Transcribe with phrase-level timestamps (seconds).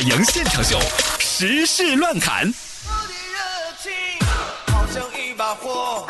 [0.00, 0.78] 迎现场秀
[1.18, 2.50] 时事乱侃。
[2.86, 3.38] 我的热
[3.82, 3.92] 情
[4.66, 6.06] 好像一把火。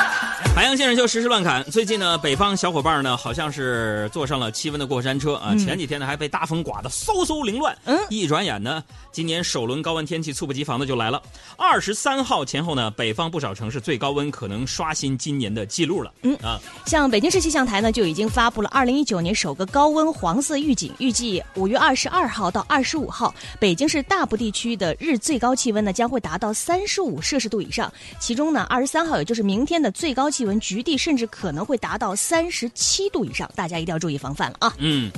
[0.52, 1.64] 海洋先生就实时乱侃。
[1.70, 5.54] 最近呢，北方小伙伴呢，好像是坐上了气温的过山车啊。
[5.54, 7.74] 前几天呢，还被大风刮得嗖嗖凌乱。
[7.86, 11.22] 嗯，一转眼呢，今年首轮高温天气猝不及防的就来了。
[11.56, 16.12] 二十三号前后呢，北方不少城市最高温可能刷新今年的记录了。
[16.22, 27.90] 嗯啊，像北京市气象台呢，就已经发布了二零一九年首个高温黄色预警，预计五月二十二号到二十五号，北京市大部地区的日最高气温呢将会达到三十五摄氏度以上。
[28.18, 30.60] 其中呢，二十三号也就是明天的最高气温。
[30.60, 34.74] 局地甚至可能会达到三十七度以上，大家一定要注意防范了啊！
[34.78, 35.10] 嗯，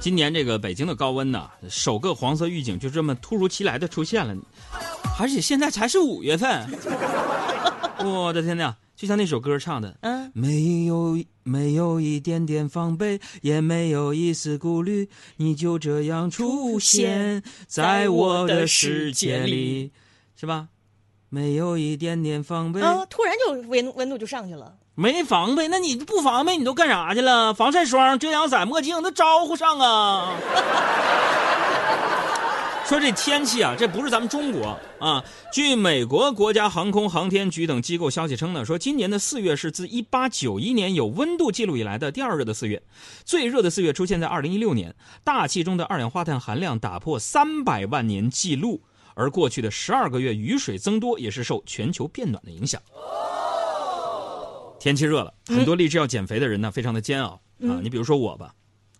[0.00, 4.36] 今年这个北京的高温呢，首个黄色预警就这么突如其来的出现了，
[5.18, 6.66] 而且现在才是五月份，
[8.04, 8.74] 我的天呐！
[8.96, 19.90] 就像那首歌唱的，嗯，没有没有一点点防备，也没有一丝顾虑，你就这样出现在我的世界里，
[20.40, 20.68] 是吧？
[21.28, 23.04] 没有一点点防备啊！
[23.10, 24.74] 突然就温温度就上去了。
[24.94, 27.52] 没防备，那你不防备，你都干啥去了？
[27.52, 30.36] 防晒霜、遮阳伞、墨镜那招呼上啊！
[32.86, 35.24] 说这天气啊，这不是咱们中国啊。
[35.52, 42.80] 据美国国家航空航天局等机构消息称呢，说今年的四月是自一八九一年有温度记录以来的第二热的四月，
[43.24, 48.80] 最热的四月出现在二零一六年，大气中的二氧化碳含量打破三百万年记录。
[49.16, 52.80] 而过去的十二个月雨水增多，也是受全球变暖的影响。
[54.78, 57.30] 天气热了，很多立志要减肥的人呢，非常的煎熬
[57.62, 57.80] 啊。
[57.82, 58.52] 你比如说我吧，（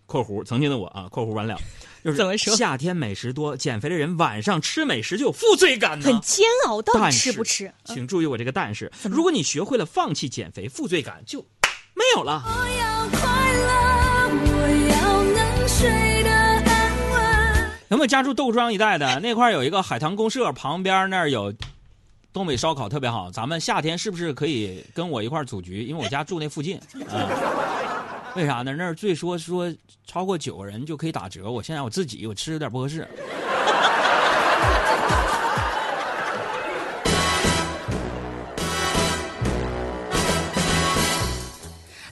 [0.07, 1.55] 括弧曾经的我啊，括弧完了
[2.03, 2.55] ），就是怎么说？
[2.55, 6.05] 夏天美食多，减肥的人晚上吃美食就有负罪感呢。
[6.07, 7.71] 很煎熬，到底吃不吃？
[7.85, 11.39] 请注意我这个但是，如果你学会了放弃减肥，负罪感就
[11.93, 12.43] 没有了。
[12.43, 13.69] 我要快乐，
[14.51, 16.16] 我要能睡。
[17.89, 19.19] 有没有家住窦庄一带的？
[19.21, 21.53] 那块有一个海棠公社，旁边那儿有
[22.33, 23.31] 东北烧烤，特别好。
[23.31, 25.83] 咱们夏天是不是可以跟我一块组局？
[25.83, 26.77] 因为我家住那附近。
[27.07, 28.75] 啊，为啥呢？
[28.75, 29.73] 那儿最说说
[30.05, 31.49] 超过九个人就可以打折。
[31.49, 33.07] 我现在我自己我吃有点不合适。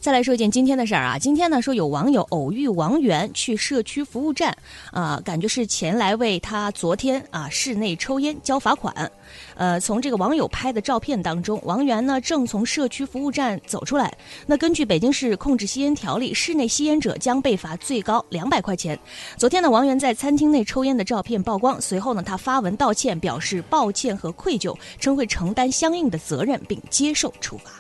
[0.06, 4.56] 再来说一件今天的事儿啊，今天呢说有网友偶遇王源去社区服务站，
[4.92, 9.12] 啊，感觉是前来为他昨天啊室内抽烟交罚款。
[9.56, 14.16] 呃，从这个网友拍的照片当中，王源呢正从社区服务站走出来。
[14.46, 19.00] 那根据北京市控制吸烟条例，室内吸烟者将被罚最高两百块钱。
[19.38, 27.72] 昨天呢，王源在餐厅内抽烟的照片曝光，随后呢他发文道歉，表示抱歉和愧疚，称会承担相应的责任并接受处罚。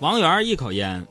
[0.00, 1.04] 王源一口烟，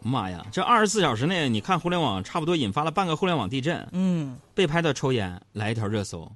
[0.00, 0.44] 妈呀！
[0.50, 3.88] 这二十四小时内，你看互联网差不多引发了半个互联网地震。
[3.92, 6.30] 嗯，被拍到抽烟，来一条热搜。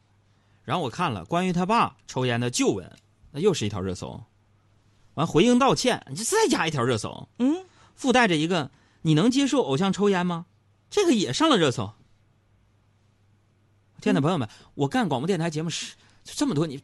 [0.62, 2.88] 然后我看了关于他爸抽烟的旧闻，
[3.32, 4.22] 那又是一条热搜。
[5.14, 7.28] 完回应道歉，你再加一条热搜。
[7.40, 7.64] 嗯，
[7.96, 8.70] 附带着一个
[9.02, 10.46] 你能接受偶像抽烟吗？
[10.88, 11.92] 这个也上了热搜。
[14.00, 16.80] 亲爱的朋友们，我干广播电台节目是这么多年，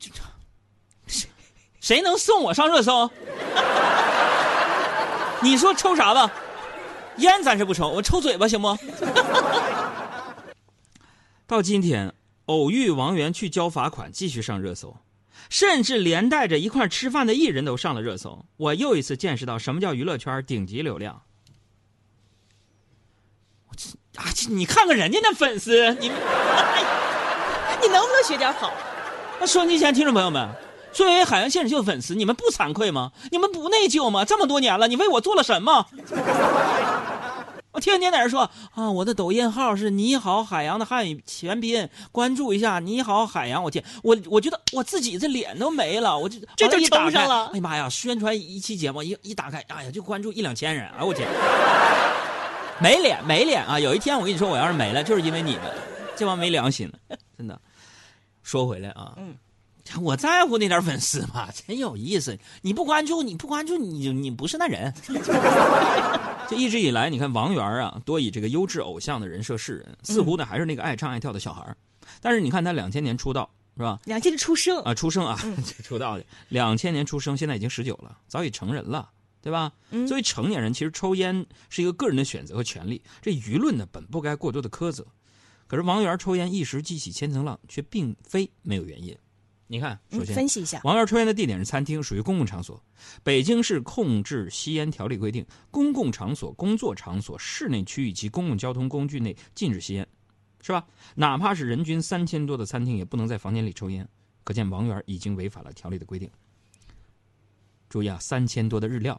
[1.06, 1.28] 谁
[1.78, 3.08] 谁能送我上热搜？
[5.42, 6.30] 你说抽啥吧？
[7.18, 8.74] 烟咱是不抽，我抽嘴巴行不？
[11.46, 12.14] 到今天，
[12.46, 14.96] 偶遇王源去交罚款，继续上热搜，
[15.50, 18.46] 甚至连带着一块吃饭的艺人都上了热搜。
[18.56, 21.20] 我又一次见识到什么叫娱乐圈顶级流量。
[24.16, 28.72] 啊，你看看人家那粉丝，你你能不能学点好？
[29.38, 30.48] 那收音机前听众朋友们。
[30.92, 33.12] 作为海洋现实秀的粉丝，你们不惭愧吗？
[33.30, 34.24] 你们不内疚吗？
[34.24, 35.86] 这么多年了，你为我做了什么？
[37.72, 43.62] 我天天在这说啊，我的抖音号是你好海洋的汉语全拼，关注一下你好海洋。
[43.64, 47.46] 我天，我我觉得我自己这脸都没了，我就这就冲上了。
[47.46, 51.26] 哎呀妈呀，宣传一期节目一一打开，哎呀就关注一两千人，哎我天，
[52.78, 53.80] 没脸没脸啊！
[53.80, 55.62] 有一天我跟你说，我要是没了，就是因为你们
[56.14, 57.58] 这帮没良心的， 真的。
[58.42, 59.34] 说回来啊，嗯。
[60.00, 61.48] 我在乎那点粉丝吗？
[61.66, 62.38] 真有意思！
[62.62, 64.92] 你不关注，你不关注，你你不是那人。
[66.48, 71.74] 这一直以来，你看王源啊，多以这个优质偶像的人设示人，似乎呢还是那个爱唱爱跳的小孩
[72.20, 73.98] 但是你看他两千年出道是吧？
[74.04, 75.38] 两千年出生啊，出生啊，
[75.82, 76.24] 出道的。
[76.48, 79.72] 两千年出生，现在已经十九了，早已成人了，对吧？
[80.06, 85.06] 作为成年人，其实抽烟是一个个人的选择和权利，这舆论呢本不该过多的苛责。
[85.66, 89.16] 可是王源抽烟一时激起千层浪，却并非没有原因。
[89.72, 92.78] 你看，首先分析一下，王源抽烟的地点是餐厅，属于公共场所。
[93.22, 100.06] 北京市控制吸烟条例规定，公共场所、工作场所、室内区域及公共交通工具内禁止吸烟。
[100.60, 100.86] 是吧？
[101.14, 104.06] 哪怕是人均三千多的餐厅，也不能在房间里抽烟。
[104.44, 106.30] 可见王源已经违反了条例的规定。
[107.88, 109.18] 注意啊，三千多的日料，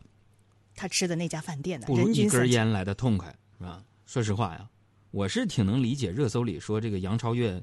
[0.75, 2.29] 他吃的那家饭店呢，不如一。
[2.29, 3.83] 根烟来的痛快，是吧？
[4.05, 4.69] 说实话呀，
[5.09, 7.59] 我是挺能理解热搜里说这个杨超越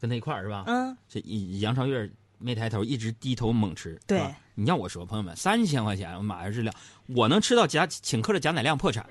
[0.00, 0.64] 跟他一块儿是吧？
[0.66, 4.00] 嗯，这一杨超越没抬头，一直低头猛吃。
[4.06, 4.22] 对
[4.54, 6.72] 你要我说，朋友们，三千块钱我买的日料，
[7.14, 9.06] 我能吃到贾请客的贾乃亮破产。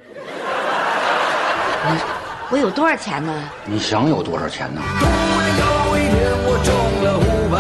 [2.50, 3.50] 我有多少钱呢？
[3.66, 4.82] 你想有多少钱呢？
[5.00, 6.74] 突然有一天，我中
[7.04, 7.58] 了五百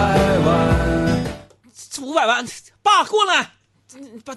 [2.25, 2.45] 万，
[2.81, 3.51] 爸过来，
[3.95, 4.33] 嗯把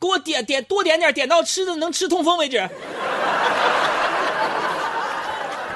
[0.00, 2.68] 给我点点多点点，点到吃的能吃痛风为止。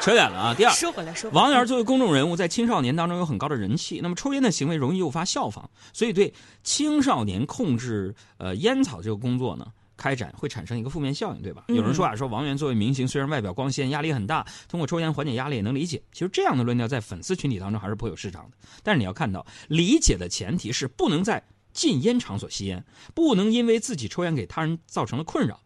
[0.07, 0.55] 扯远了啊！
[0.55, 6.33] 第二，说回来说回来，王源作为公众人物，在青少年当中有很高的人气，那么抽烟的行为容易诱发效仿，所以对
[6.63, 9.67] 青少年控制呃烟草这个工作呢，
[9.97, 11.65] 开展会产生一个负面效应，对吧？
[11.67, 16.01] 有人说啊，说王源作为明星，虽然外表光鲜，压力很大，通过抽烟缓解压力也能理解。
[16.13, 18.57] 其实这样的论调在粉丝群体当中还是颇有市场的。
[18.85, 21.43] 但是你要看到，理解的前提是不能在
[21.73, 25.59] 禁烟场所吸烟，不能因为自己抽烟给他人造成了困扰。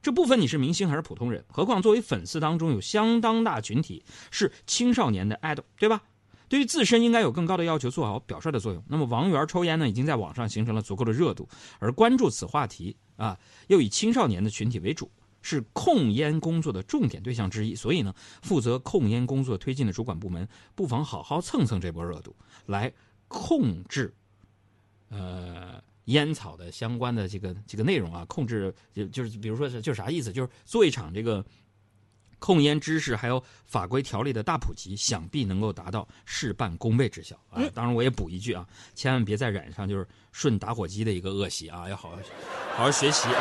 [0.00, 6.02] 这不分你是明星还是普通人，何况作为粉丝当中有相当大群体是青少年的 idol，对吧？
[6.48, 8.82] 对于自身应该有更高的要求，做好表率的作用。
[8.88, 11.48] 那么王源抽烟呢，已经在网上形成了足够的热度，
[11.78, 15.10] 而关注此话题啊，又以青少年的群体为主，
[15.42, 17.74] 是控烟工作的重点对象之一。
[17.74, 22.34] 所以呢，负责控烟工作推进的主管部门不妨好好蹭蹭这波热度，
[22.66, 22.90] 来
[23.26, 24.14] 控制，
[25.10, 25.82] 呃。
[26.08, 31.44] 烟草的相关的这个这个内容啊，控制就就是比如说是就是啥意思，就是做一场这个
[32.38, 37.60] 控烟知识还有法规条例的大普及，想必能够达到事半功倍之效啊。
[37.74, 42.16] 当然，我也补一句啊，千万别再染上就是顺打火机的一个恶习啊，要好好
[42.76, 43.34] 好好学习啊。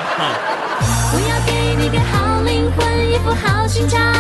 [1.13, 4.16] 我要给你个好灵魂，一副好心肠。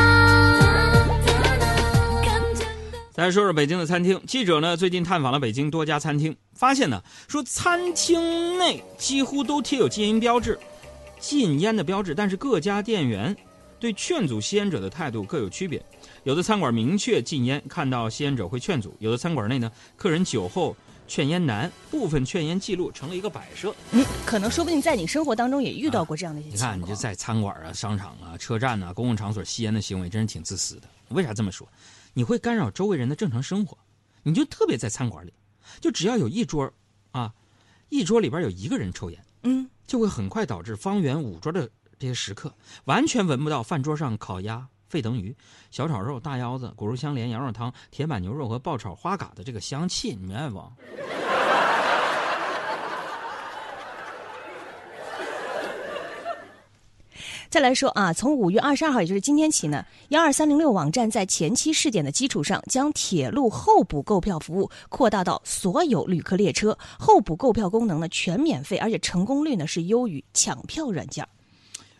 [3.27, 10.57] 咱说说北京的餐厅，记者呢最近探访了北京多家餐厅，发现呢说餐厅内几乎都贴有禁烟标志，
[11.19, 13.35] 禁烟的标志，但是各家店员
[13.81, 15.85] 对劝阻吸烟者的态度各有区别。
[16.23, 20.73] 有的餐馆明确禁烟，看到吸烟者会劝阻；有的餐馆内呢，客人酒后
[21.05, 23.75] 劝烟难，部分劝烟记录成了一个摆设。
[23.91, 26.77] 嗯，可能说不定在你生活当中也遇到过这样的一些你情况。
[26.77, 30.83] 你看，你就在餐馆啊、商场啊、车站啊、公共场所吸烟的行为，真是挺自私的。
[31.09, 31.67] 为啥这么说？
[32.17, 33.77] 你会干扰周围人的正常生活，
[34.23, 35.31] 你就特别在餐馆里，
[35.79, 36.73] 就只要有一桌，
[37.11, 37.31] 啊，
[37.89, 41.69] 一桌里边有一个人抽烟，嗯，就会很快导致方圆五桌的
[41.99, 42.51] 这些食客
[42.85, 45.35] 完全闻不到饭桌上烤鸭、沸腾鱼、
[45.69, 50.57] 小炒肉、大腰子、骨肉相连、羊肉汤、铁板牛肉和爆炒花蛤的这个香气，你明白不？
[57.49, 66.77] 再来说啊，从五月二十二号，也就是今天起呢，幺二三零六网站在前期试点的基础上，将铁路候补购票服务扩大到所有旅客列车。
[66.99, 71.27] 候补购票功能呢全免费，而且成功率呢是优于抢票软件。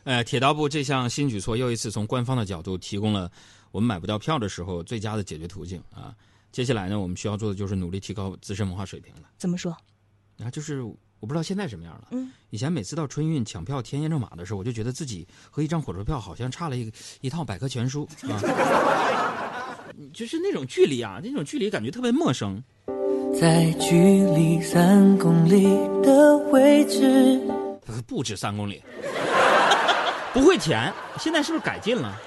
[0.04, 3.32] 呃，铁道部这项新举措又一次从官方的角度提供了
[3.72, 6.16] 我们买不到票的时候最佳的解决途径啊。
[6.52, 9.24] 接下来呢，我们需要做的就是努力提高自身文化水平了。
[9.38, 9.76] 怎么说？
[10.40, 10.84] 啊，就是
[11.20, 12.08] 我不知道现在什么样了。
[12.12, 16.92] 嗯，以前每次到春运抢票填验证码的时候，我就觉得自己和一张火车票好像差了一
[17.22, 18.40] 一套百科全书 啊，
[20.14, 22.64] 就是那种距离啊，那种距离感觉特别陌生。
[23.40, 25.64] 在距离三公里
[26.02, 27.42] 的位置。
[27.88, 28.84] 呃不止三公里，
[30.34, 32.20] 不会填，现在是不是改进了？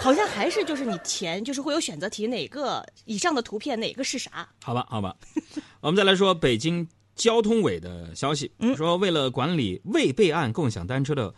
[0.00, 4.46] 好像还是就是你填，就是会有选择题，哪个以上的图片哪个是啥？
[4.62, 5.16] 好吧，好吧，
[5.80, 11.32] 我们再来说北京交通委的消息，说为了管理未备案共享单车的，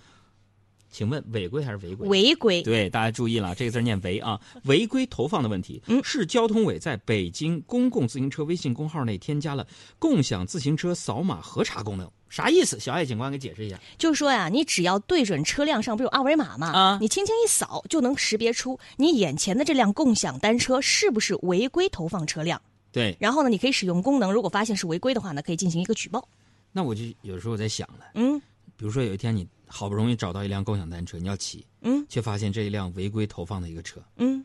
[0.90, 2.08] 请问违规还是违规？
[2.08, 2.62] 违规。
[2.62, 5.82] 对，大家注意了，这个字念违啊，违规投放的问题。
[5.86, 9.66] 嗯，市交通委在北京公共自行车微信公号内添加了
[9.98, 12.80] 共享自行车扫码核查功能，啥意思？
[12.80, 13.78] 小艾警官给解释一下。
[13.98, 16.68] 就是说呀，你只要对准车辆上不是有二维码吗？
[16.72, 22.62] 啊你轻轻一扫就能识别出你眼前的这辆共享单车是不是违规投放车辆。
[22.96, 26.26] 对，然后呢，你可以使用功能，如果发现是违规的话呢，可以进行一个举报。
[26.72, 28.40] 那我就有时候在想了，嗯
[28.74, 34.42] 比如说有一天你好不容易找到一辆共享单车，你要骑，嗯却发现这一辆违规投放的一个车，嗯，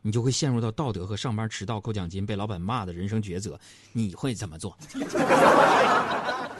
[0.00, 3.56] 你就会陷入到道德和上班迟到、扣奖金、被老板骂的人生抉择，
[3.92, 4.76] 你会怎么做？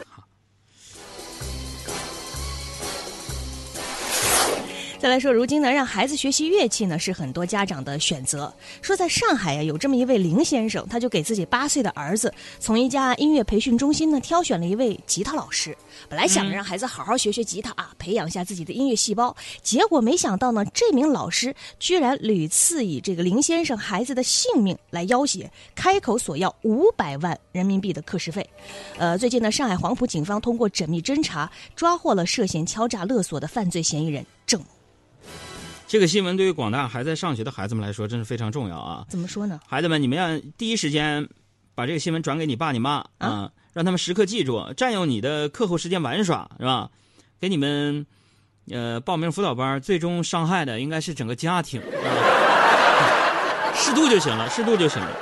[5.02, 8.54] 再来说，如今呢，让孩子学习乐器呢是很多家长的选择。
[8.80, 15.76] 说在上海呀，有这么一位林先生，他就给自己八岁的儿子从一家音乐培训中心呢挑选了一位吉他老师。
[16.08, 28.48] 本来想着让孩子好好学学吉他啊，培养一下自己的音乐细胞，结果没想到呢，这名老师居然屡次以这个林先生孩子的性命来要挟，开口索要五百万人民币的课时费。
[28.98, 34.66] 呃，最近呢，上海黄埔警方通过缜密侦查，抓获了涉嫌敲诈勒索的犯罪嫌疑人郑某。
[35.92, 39.04] 这个新闻对于广大还在上学的孩子们来说，真是非常重要啊！
[39.10, 39.60] 怎么说呢？
[39.66, 41.28] 孩子们，你们要第一时间
[41.74, 46.88] 把这个新闻转给你爸你妈啊，让他们时刻记住，占用你的课后时间玩耍是吧？
[47.38, 48.06] 给你们
[48.70, 51.84] 呃报名辅导班，最终伤害的应该是整个家庭，啊
[53.76, 55.14] 适度就行了，适度就行了。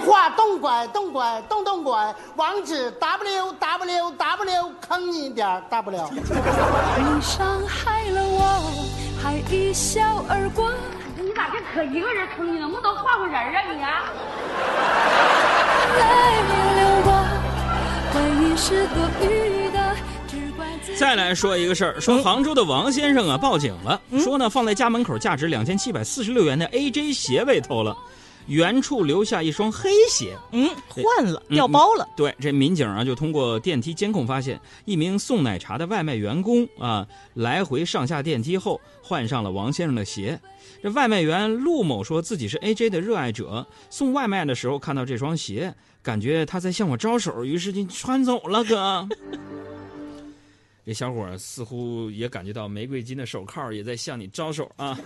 [0.00, 6.10] 电话动拐动拐动动拐，网址 w w w 坑你点儿 w。
[6.10, 8.72] 你伤害了我，
[9.22, 10.72] 还一笑而过。
[11.16, 12.50] 你咋就可一个人坑？
[12.50, 14.04] 你能不能换个人啊你啊？
[15.98, 16.02] 泪
[16.80, 17.12] 流过，
[18.14, 19.94] 回忆是多余的，
[20.26, 20.98] 只怪自己。
[20.98, 27.94] 再来说一个事儿，说杭州的王先生啊报警了，说呢放在家门口价值两千七百四十六元的 AJ 鞋被偷了，
[28.50, 30.36] 原处留下一双黑鞋。
[30.50, 32.06] 嗯，换了，掉包了。
[32.16, 40.38] 对，这民警啊就通过电梯监控发现，一名送奶茶的外卖员工啊来回上下电梯后换上了王先生的鞋。
[40.82, 48.64] 这外卖员陆某说自己是 AJ 的热爱者，送外卖的时候看到这双鞋，感觉他在向我招手，于是就穿走了。
[48.64, 49.08] 哥，
[50.84, 54.98] 这小伙似乎也感觉到玫瑰金的手铐也在向你招手啊。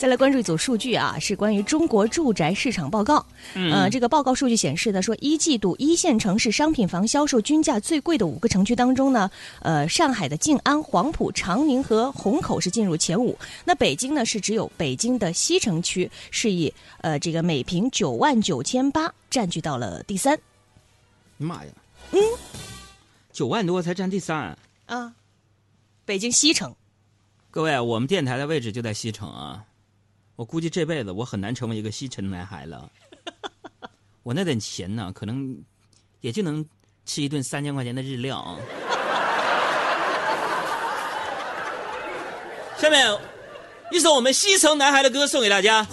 [0.00, 3.26] 再来关注一组数据啊，是关于中国住宅市场报告。
[3.52, 9.30] 呃，这个报告数据显示呢，说一季度一线城市商品房销售均价最贵的五个城区当中呢，
[9.60, 13.36] 呃，上海的静安、黄埔、长宁和虹口是进入前五。
[13.62, 20.38] 那北京呢，是只有北京的西城区是以呃这个每平九万九千八占据到了第三
[21.36, 21.70] 妈呀，
[22.12, 22.18] 嗯，
[23.34, 24.56] 九万多才占第三。
[24.86, 25.12] 啊。
[26.06, 26.74] 北京西城，
[27.50, 29.62] 各位，我们电台的位置就在西城啊，
[30.40, 32.90] 我估计这辈子我很难成为一个西城男孩了。
[34.22, 35.54] 我那点钱呢，可能
[36.22, 36.64] 也就能
[37.04, 38.56] 吃一顿三千块钱的日料啊。
[42.78, 43.06] 下面
[43.92, 45.86] 一首我们西城男孩的歌送给大家。